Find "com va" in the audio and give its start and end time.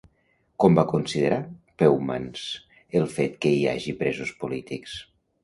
0.63-0.85